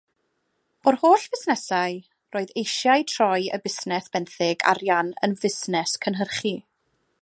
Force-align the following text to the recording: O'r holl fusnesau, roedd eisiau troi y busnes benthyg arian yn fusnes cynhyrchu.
O'r 0.91 0.95
holl 1.01 1.25
fusnesau, 1.33 1.99
roedd 2.37 2.55
eisiau 2.63 3.07
troi 3.13 3.37
y 3.59 3.63
busnes 3.67 4.11
benthyg 4.17 4.69
arian 4.75 5.15
yn 5.29 5.41
fusnes 5.45 5.99
cynhyrchu. 6.07 6.61